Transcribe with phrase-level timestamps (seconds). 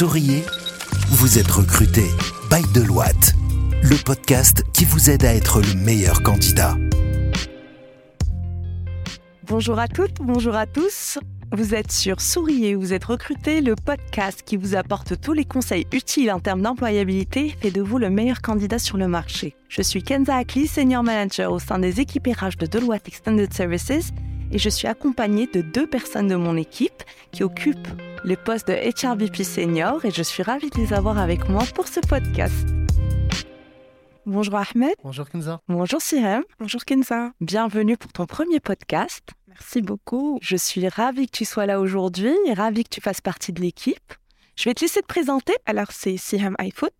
[0.00, 0.46] Souriez,
[1.10, 2.04] vous êtes recruté
[2.50, 3.34] by Deloitte,
[3.82, 6.74] le podcast qui vous aide à être le meilleur candidat.
[9.42, 11.18] Bonjour à toutes, bonjour à tous.
[11.52, 15.86] Vous êtes sur Souriez, vous êtes recruté, le podcast qui vous apporte tous les conseils
[15.92, 19.54] utiles en termes d'employabilité et de vous le meilleur candidat sur le marché.
[19.68, 24.12] Je suis Kenza Akli, senior manager au sein des équipes RH de Deloitte Extended Services
[24.50, 27.88] et je suis accompagnée de deux personnes de mon équipe qui occupent
[28.24, 31.88] le poste de HRBP Senior et je suis ravie de les avoir avec moi pour
[31.88, 32.66] ce podcast.
[34.26, 34.94] Bonjour Ahmed.
[35.02, 35.60] Bonjour Kenza.
[35.68, 36.42] Bonjour Sirem.
[36.58, 37.32] Bonjour Kenza.
[37.40, 39.24] Bienvenue pour ton premier podcast.
[39.48, 40.38] Merci beaucoup.
[40.42, 43.60] Je suis ravie que tu sois là aujourd'hui et ravie que tu fasses partie de
[43.60, 44.14] l'équipe.
[44.56, 45.54] Je vais te laisser te présenter.
[45.64, 46.92] Alors, c'est Siham iFoot.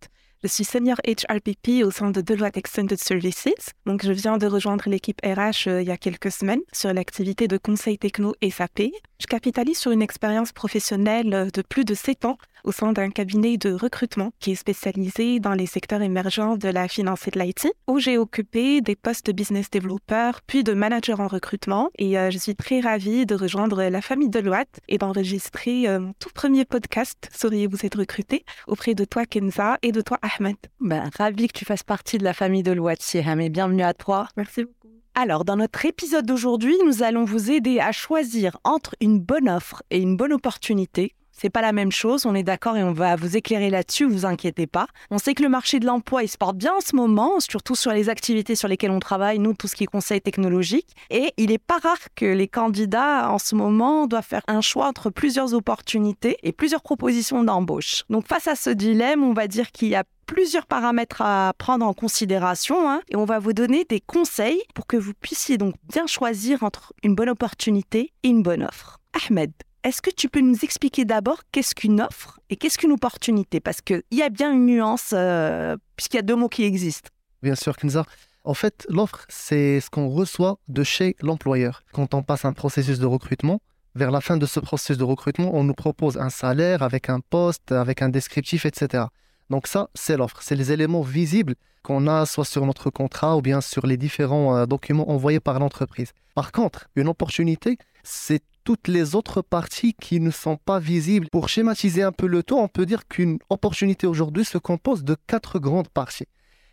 [0.43, 3.47] Je suis senior HRPP au sein de Deloitte Extended Services.
[3.85, 7.47] Donc, je viens de rejoindre l'équipe RH euh, il y a quelques semaines sur l'activité
[7.47, 8.89] de conseil techno SAP.
[9.19, 13.09] Je capitalise sur une expérience professionnelle euh, de plus de 7 ans au sein d'un
[13.09, 17.39] cabinet de recrutement qui est spécialisé dans les secteurs émergents de la finance et de
[17.39, 21.89] l'IT, où j'ai occupé des postes de business developer puis de manager en recrutement.
[21.97, 26.13] Et euh, je suis très ravie de rejoindre la famille Deloitte et d'enregistrer euh, mon
[26.19, 30.57] tout premier podcast, Sauriez-vous être recruté, auprès de toi Kenza et de toi Ahmed.
[30.79, 34.27] Ben, ravie que tu fasses partie de la famille Deloitte, Siham, et bienvenue à toi.
[34.37, 34.89] Merci beaucoup.
[35.13, 39.83] Alors, dans notre épisode d'aujourd'hui, nous allons vous aider à choisir entre une bonne offre
[39.89, 43.15] et une bonne opportunité c'est pas la même chose, on est d'accord et on va
[43.15, 44.85] vous éclairer là-dessus, vous inquiétez pas.
[45.09, 47.73] On sait que le marché de l'emploi, il se porte bien en ce moment, surtout
[47.73, 50.89] sur les activités sur lesquelles on travaille, nous, tout ce qui est conseil technologique.
[51.09, 54.85] Et il est pas rare que les candidats, en ce moment, doivent faire un choix
[54.85, 58.03] entre plusieurs opportunités et plusieurs propositions d'embauche.
[58.11, 61.87] Donc, face à ce dilemme, on va dire qu'il y a plusieurs paramètres à prendre
[61.87, 65.73] en considération hein, et on va vous donner des conseils pour que vous puissiez donc
[65.89, 68.99] bien choisir entre une bonne opportunité et une bonne offre.
[69.27, 69.51] Ahmed,
[69.83, 73.59] est-ce que tu peux nous expliquer d'abord qu'est-ce qu'une offre et qu'est-ce qu'une opportunité?
[73.59, 77.09] Parce qu'il y a bien une nuance, euh, puisqu'il y a deux mots qui existent.
[77.41, 78.05] Bien sûr, Kenza.
[78.43, 81.83] En fait, l'offre, c'est ce qu'on reçoit de chez l'employeur.
[81.93, 83.61] Quand on passe un processus de recrutement,
[83.93, 87.19] vers la fin de ce processus de recrutement, on nous propose un salaire avec un
[87.19, 89.05] poste, avec un descriptif, etc.
[89.49, 90.41] Donc ça, c'est l'offre.
[90.41, 94.55] C'est les éléments visibles qu'on a soit sur notre contrat ou bien sur les différents
[94.55, 96.13] euh, documents envoyés par l'entreprise.
[96.35, 101.27] Par contre, une opportunité, c'est toutes les autres parties qui ne sont pas visibles.
[101.31, 105.15] Pour schématiser un peu le tout, on peut dire qu'une opportunité aujourd'hui se compose de
[105.27, 106.27] quatre grandes parties.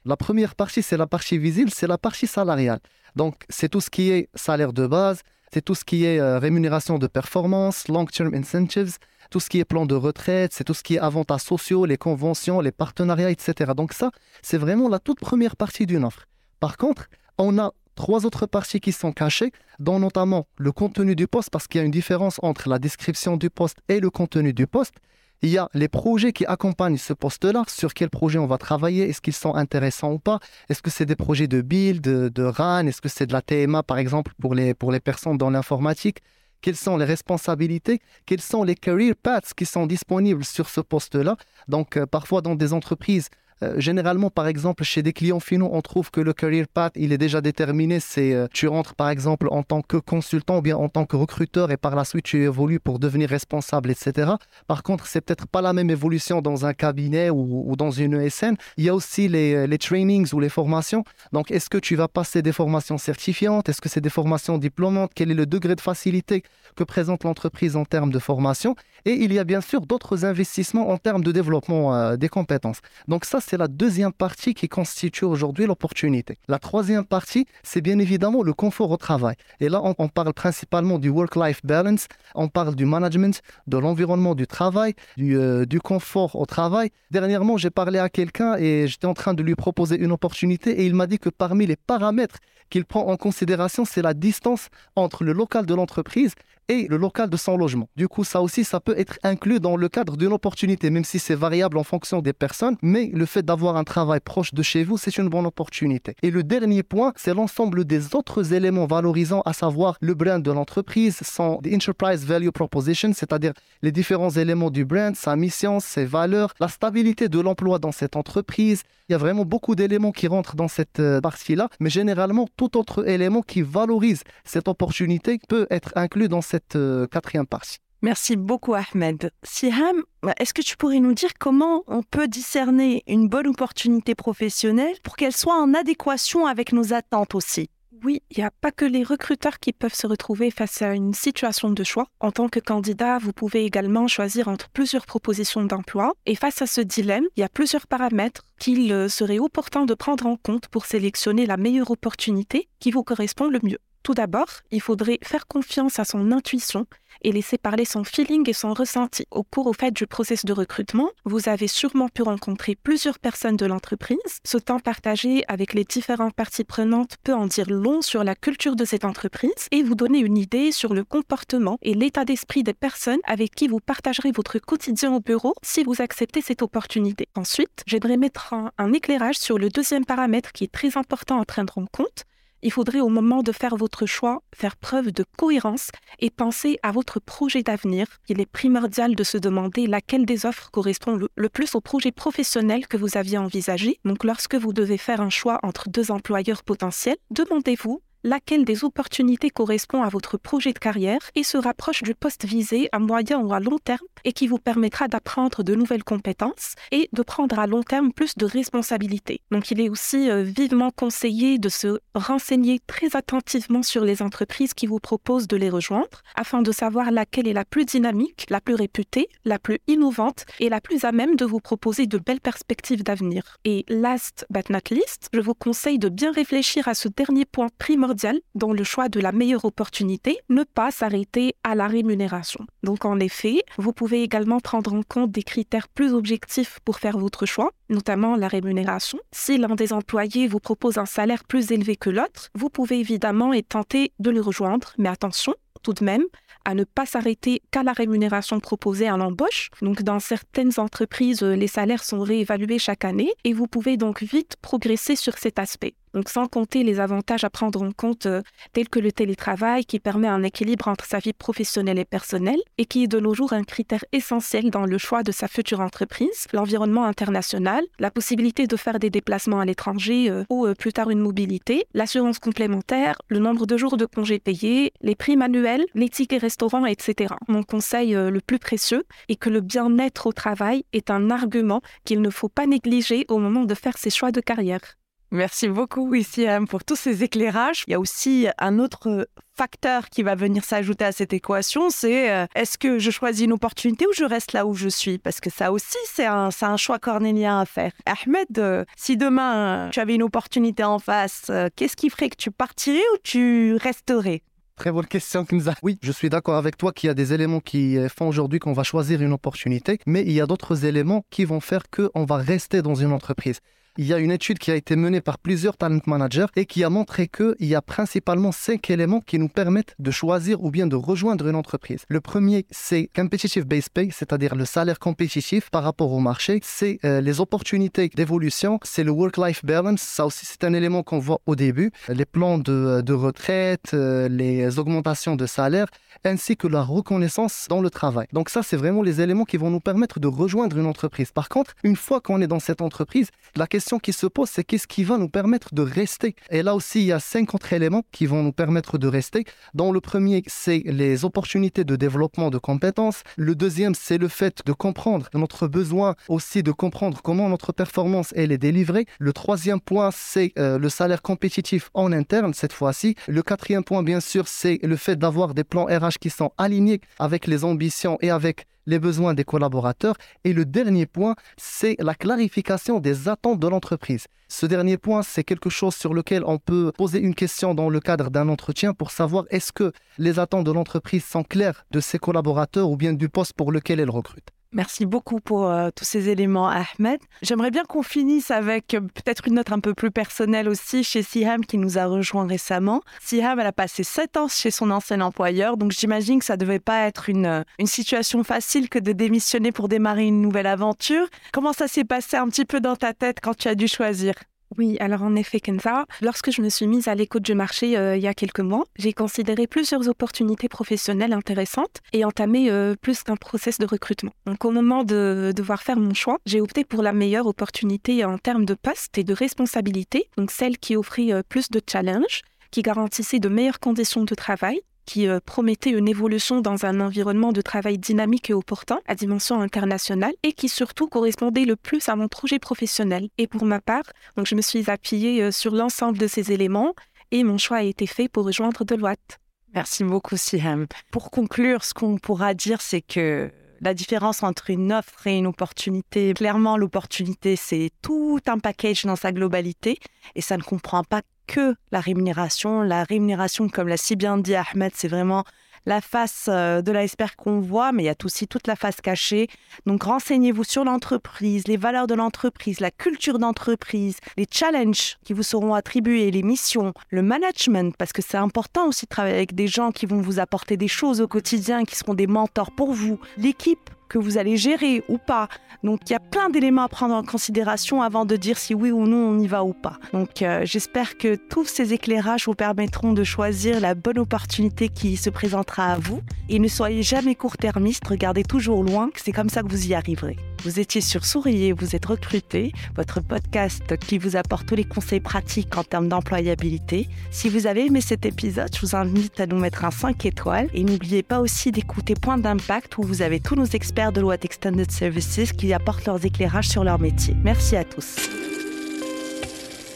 [0.05, 2.81] La première partie, c'est la partie visible, c'est la partie salariale.
[3.17, 5.23] Donc, c'est tout ce qui est salaire de base,
[5.53, 8.99] c'est tout ce qui est euh, rémunération de performance, long-term incentives,
[9.31, 11.99] tout ce qui est plan de retraite, c'est tout ce qui est avantages sociaux, les
[11.99, 13.73] conventions, les partenariats, etc.
[13.77, 14.11] Donc ça,
[14.43, 16.27] c'est vraiment la toute première partie d'une offre.
[16.61, 19.51] Par contre, on a trois autres parties qui sont cachées,
[19.81, 23.37] dont notamment le contenu du poste, parce qu'il y a une différence entre la description
[23.37, 24.95] du poste et le contenu du poste.
[25.43, 29.09] Il y a les projets qui accompagnent ce poste-là, sur quels projets on va travailler,
[29.09, 30.39] est-ce qu'ils sont intéressants ou pas,
[30.69, 33.43] est-ce que c'est des projets de build, de, de RAN, est-ce que c'est de la
[33.43, 36.19] TMA par exemple pour les, pour les personnes dans l'informatique,
[36.61, 41.37] quelles sont les responsabilités, quels sont les career paths qui sont disponibles sur ce poste-là.
[41.67, 43.29] Donc euh, parfois dans des entreprises,
[43.63, 47.13] euh, généralement, par exemple, chez des clients finaux, on trouve que le career path, il
[47.13, 48.01] est déjà déterminé.
[48.01, 51.17] C'est euh, tu rentres, par exemple, en tant que consultant ou bien en tant que
[51.17, 54.33] recruteur et par la suite, tu évolues pour devenir responsable, etc.
[54.67, 58.57] Par contre, c'est peut-être pas la même évolution dans un cabinet ou, dans une ESN.
[58.77, 61.05] Il y a aussi les, euh, les trainings ou les formations.
[61.33, 63.69] Donc, est-ce que tu vas passer des formations certifiantes?
[63.69, 65.11] Est-ce que c'est des formations diplômantes?
[65.15, 66.43] Quel est le degré de facilité
[66.77, 68.77] que présente l'entreprise en termes de formation?
[69.05, 72.81] Et il y a bien sûr d'autres investissements en termes de développement des compétences.
[73.07, 76.39] Donc, ça, c'est la deuxième partie qui constitue aujourd'hui l'opportunité.
[76.49, 79.37] La troisième partie, c'est bien évidemment le confort au travail.
[79.61, 84.47] Et là, on, parle principalement du work-life balance, on parle du management, de l'environnement du
[84.47, 86.91] travail, du, euh, du, confort au travail.
[87.11, 90.87] Dernièrement, j'ai parlé à quelqu'un et j'étais en train de lui proposer une opportunité et
[90.87, 92.39] il m'a dit que parmi les paramètres
[92.69, 96.35] qu'il prend en considération, c'est la distance entre le local de l'entreprise
[96.69, 97.89] et le local de son logement.
[97.97, 101.19] Du coup, ça aussi, ça peut être inclus dans le cadre d'une opportunité, même si
[101.19, 102.77] c'est variable en fonction des personnes.
[102.83, 106.15] Mais le fait d'avoir un travail proche de chez vous, c'est une bonne opportunité.
[106.23, 110.51] Et le dernier point, c'est l'ensemble des autres éléments valorisants, à savoir le brand de
[110.51, 116.53] l'entreprise, son enterprise value proposition, c'est-à-dire les différents éléments du brand, sa mission, ses valeurs,
[116.61, 118.83] la stabilité de l'emploi dans cette entreprise.
[119.09, 122.77] Il y a vraiment beaucoup d'éléments qui rentrent dans cette euh, partie-là, mais généralement, tout
[122.77, 127.79] autre élément qui valorise cette opportunité peut être inclus dans cette euh, quatrième partie.
[128.03, 129.31] Merci beaucoup Ahmed.
[129.43, 130.03] Siham,
[130.39, 135.17] est-ce que tu pourrais nous dire comment on peut discerner une bonne opportunité professionnelle pour
[135.17, 137.71] qu'elle soit en adéquation avec nos attentes aussi?
[138.05, 141.15] Oui, il n'y a pas que les recruteurs qui peuvent se retrouver face à une
[141.15, 142.07] situation de choix.
[142.21, 146.13] En tant que candidat, vous pouvez également choisir entre plusieurs propositions d'emploi.
[146.27, 149.95] Et face à ce dilemme, il y a plusieurs paramètres qu'il euh, serait opportun de
[149.95, 153.79] prendre en compte pour sélectionner la meilleure opportunité qui vous correspond le mieux.
[154.03, 156.87] Tout d'abord, il faudrait faire confiance à son intuition
[157.23, 159.27] et laisser parler son feeling et son ressenti.
[159.31, 163.57] Au cours au fait du processus de recrutement, vous avez sûrement pu rencontrer plusieurs personnes
[163.57, 164.19] de l'entreprise.
[164.45, 168.77] Ce temps partagé avec les différentes parties prenantes peut en dire long sur la culture
[168.77, 172.75] de cette entreprise et vous donner une idée sur le comportement et l'état d'esprit des
[172.75, 177.29] personnes avec qui vous partagerez votre quotidien au bureau si vous acceptez cette opportunité.
[177.35, 181.79] Ensuite, j'aimerais mettre un éclairage sur le deuxième paramètre qui est très important à prendre
[181.79, 182.25] en compte,
[182.63, 186.93] il faudrait au moment de faire votre choix faire preuve de cohérence et penser à
[186.93, 188.07] votre projet d'avenir.
[188.29, 192.87] Il est primordial de se demander laquelle des offres correspond le, plus au projet professionnel
[192.87, 194.01] que vous aviez envisagé.
[194.05, 199.51] Donc lorsque vous devez faire un choix entre deux employeurs potentiels, demandez-vous laquelle des opportunités
[199.51, 203.53] correspond à votre projet de carrière et se rapproche du poste visé à moyen ou
[203.53, 207.67] à long terme et qui vous permettra d'apprendre de nouvelles compétences et de prendre à
[207.67, 209.41] long terme plus de responsabilités.
[209.51, 214.75] Donc il est aussi euh, vivement conseillé de se renseigner très attentivement sur les entreprises
[214.75, 218.61] qui vous proposent de les rejoindre afin de savoir laquelle est la plus dynamique, la
[218.61, 222.41] plus réputée, la plus innovante et la plus à même de vous proposer de belles
[222.41, 223.57] perspectives d'avenir.
[223.65, 227.69] Et last but not least, je vous conseille de bien réfléchir à ce dernier point
[227.79, 228.08] primordial
[228.55, 232.67] dans le choix de la meilleure opportunité, ne pas s'arrêter à la rémunération.
[232.83, 237.19] Donc en effet, vous pouvez également prendre en compte des critères plus objectifs pour faire
[237.19, 239.19] votre choix, notamment la rémunération.
[239.33, 243.53] Si l'un des employés vous propose un salaire plus élevé que l'autre, vous pouvez évidemment
[243.53, 246.25] être tenté de le rejoindre, mais attention, tout de même,
[246.65, 249.71] à ne pas s'arrêter qu'à la rémunération proposée à l'embauche.
[249.81, 254.57] Donc, dans certaines entreprises, les salaires sont réévalués chaque année et vous pouvez donc vite
[254.61, 255.95] progresser sur cet aspect.
[256.19, 258.43] Donc sans compter les avantages à prendre en compte euh,
[258.73, 262.87] tels que le télétravail qui permet un équilibre entre sa vie professionnelle et personnelle et
[262.87, 266.49] qui est de nos jours un critère essentiel dans le choix de sa future entreprise,
[266.53, 271.09] l'environnement international, la possibilité de faire des déplacements à l'étranger euh, ou euh, plus tard
[271.09, 276.09] une mobilité, l'assurance complémentaire, le nombre de jours de congés payés, les primes annuelles, les
[276.09, 277.33] tickets restaurants, etc.
[277.47, 282.21] Mon conseil le plus précieux est que le bien-être au travail est un argument qu'il
[282.21, 284.98] ne faut pas négliger au moment de faire ses choix de carrière.
[285.31, 287.85] Merci beaucoup, Wissiam, pour tous ces éclairages.
[287.87, 292.33] Il y a aussi un autre facteur qui va venir s'ajouter à cette équation, c'est
[292.33, 295.19] euh, est-ce que je choisis une opportunité ou je reste là où je suis?
[295.19, 297.93] Parce que ça aussi, c'est un, choix cornélien à faire.
[298.07, 302.37] Ahmed, euh, si demain tu avais une opportunité en face, euh, qu'est-ce qui ferait que
[302.37, 304.43] tu partirais ou tu resterais?
[304.77, 305.75] Très bonne question, Kinza.
[305.83, 308.75] Oui, je suis d'accord avec toi qu'il y a des éléments qui font aujourd'hui qu'on
[308.75, 312.37] va choisir une opportunité, mais il y a d'autres éléments qui vont faire qu'on va
[312.37, 313.59] rester dans une entreprise
[313.99, 316.85] il y a une étude qui a été menée par plusieurs talent managers et qui
[316.85, 320.87] a montré qu'il y a principalement cinq éléments qui nous permettent de choisir ou bien
[320.87, 322.05] de rejoindre une entreprise.
[322.09, 326.61] Le premier, c'est competitive base pay, c'est-à-dire le salaire compétitif par rapport au marché.
[326.63, 330.01] C'est euh, les opportunités d'évolution, c'est le work-life balance.
[330.01, 331.91] Ça aussi, c'est un élément qu'on voit au début.
[332.09, 335.89] Les plans de, de retraite, euh, les augmentations de salaire,
[336.25, 338.29] ainsi que la reconnaissance dans le travail.
[338.33, 341.33] Donc ça, c'est vraiment les éléments qui vont nous permettre de rejoindre une entreprise.
[341.33, 344.65] Par contre, une fois qu'on est dans cette entreprise, la question qui se pose, c'est
[344.65, 346.35] qu'est-ce qui va nous permettre de rester?
[346.51, 349.45] Et là aussi, il y a cinq autres éléments qui vont nous permettre de rester.
[349.73, 353.23] Dans le premier, c'est les opportunités de développement de compétences.
[353.39, 358.35] Le deuxième, c'est le fait de comprendre notre besoin aussi de comprendre comment notre performance
[358.37, 359.07] elle est délivrée.
[359.19, 363.15] Le troisième point, c'est euh, le salaire compétitif en interne cette fois-ci.
[363.29, 367.01] Le quatrième point, bien sûr, c'est le fait d'avoir des plans RH qui sont alignés
[367.19, 370.17] avec les ambitions et avec les besoins des collaborateurs.
[370.43, 374.27] Et le dernier point, c'est la clarification des attentes de l'entreprise.
[374.49, 378.01] Ce dernier point, c'est quelque chose sur lequel on peut poser une question dans le
[378.01, 382.19] cadre d'un entretien pour savoir est-ce que les attentes de l'entreprise sont claires de ses
[382.19, 384.49] collaborateurs ou bien du poste pour lequel elle recrute.
[384.73, 387.21] Merci beaucoup pour euh, tous ces éléments, Ahmed.
[387.41, 391.23] J'aimerais bien qu'on finisse avec euh, peut-être une note un peu plus personnelle aussi chez
[391.23, 393.01] Siham qui nous a rejoint récemment.
[393.19, 396.81] Siham, elle a passé sept ans chez son ancien employeur, donc j'imagine que ça devait
[396.81, 401.27] pas être une, euh, une situation facile que de démissionner pour démarrer une nouvelle aventure.
[401.51, 404.35] Comment ça s'est passé un petit peu dans ta tête quand tu as dû choisir?
[404.77, 408.17] Oui, alors en effet, Kenza, lorsque je me suis mise à l'écoute du marché euh,
[408.17, 413.23] il y a quelques mois, j'ai considéré plusieurs opportunités professionnelles intéressantes et entamé euh, plus
[413.23, 414.33] qu'un process de recrutement.
[414.47, 418.37] Donc au moment de devoir faire mon choix, j'ai opté pour la meilleure opportunité en
[418.37, 422.83] termes de poste et de responsabilité, donc celle qui offrit euh, plus de challenge, qui
[422.83, 427.63] garantissait de meilleures conditions de travail qui euh, promettait une évolution dans un environnement de
[427.63, 432.29] travail dynamique et opportun à dimension internationale et qui surtout correspondait le plus à mon
[432.29, 433.31] projet professionnel.
[433.39, 434.03] Et pour ma part,
[434.37, 436.93] donc je me suis appuyée euh, sur l'ensemble de ces éléments
[437.31, 439.39] et mon choix a été fait pour rejoindre Deloitte.
[439.75, 440.87] Merci beaucoup, Siham.
[441.11, 443.51] Pour conclure, ce qu'on pourra dire, c'est que
[443.81, 449.17] la différence entre une offre et une opportunité, clairement, l'opportunité, c'est tout un package dans
[449.17, 449.99] sa globalité
[450.35, 452.83] et ça ne comprend pas que la rémunération.
[452.83, 455.43] La rémunération, comme l'a si bien dit Ahmed, c'est vraiment
[455.87, 459.01] la face euh, de l'iceberg qu'on voit, mais il y a aussi toute la face
[459.01, 459.49] cachée.
[459.87, 465.43] Donc renseignez-vous sur l'entreprise, les valeurs de l'entreprise, la culture d'entreprise, les challenges qui vous
[465.43, 469.67] seront attribués, les missions, le management, parce que c'est important aussi de travailler avec des
[469.67, 473.19] gens qui vont vous apporter des choses au quotidien, qui seront des mentors pour vous,
[473.39, 475.49] l'équipe que vous allez gérer ou pas.
[475.85, 478.91] Donc il y a plein d'éléments à prendre en considération avant de dire si oui
[478.91, 479.99] ou non on y va ou pas.
[480.13, 485.17] Donc euh, j'espère que tous ces éclairages vous permettront de choisir la bonne opportunité qui
[485.17, 486.21] se présentera à vous.
[486.49, 490.37] Et ne soyez jamais court-termiste, regardez toujours loin, c'est comme ça que vous y arriverez.
[490.65, 495.21] Vous étiez sur Souriez, vous êtes recruté, votre podcast qui vous apporte tous les conseils
[495.21, 497.09] pratiques en termes d'employabilité.
[497.31, 500.69] Si vous avez aimé cet épisode, je vous invite à nous mettre un 5 étoiles
[500.75, 504.45] et n'oubliez pas aussi d'écouter Point d'impact où vous avez tous nos experts de Deloitte
[504.45, 507.37] Extended Services qui apportent leurs éclairages sur leur métier.
[507.45, 508.17] Merci à tous.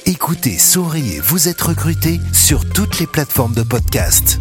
[0.07, 4.41] Écoutez Souriez, vous êtes recruté sur toutes les plateformes de podcast.